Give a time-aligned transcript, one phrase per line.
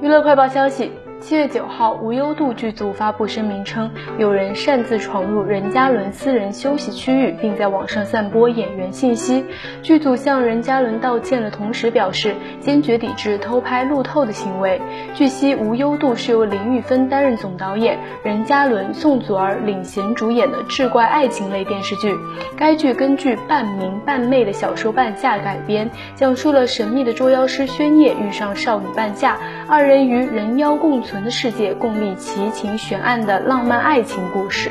[0.00, 0.92] 娱乐快报消息。
[1.20, 9.44] 七月九号，无忧度剧组发布声明称，有人擅自闯入任嘉伦私人休息区域，并在网上散播演员信息。
[9.82, 14.80] 剧组向任嘉伦道歉的同时表示，坚决抵制偷拍路透的行为。
[15.12, 22.16] 据悉，无忧度是由林玉芬担任总导演，任嘉伦、宋祖儿领衔主演的志怪爱情类电视剧。
[22.56, 29.36] 该剧根据半明半昧的小说半夏改编，讲述了神秘的捉妖师宣烨遇上少女半夏，
[29.68, 31.02] 二人与人妖共。
[31.08, 34.70] 存的世界，共历奇情悬案的浪漫爱情故事。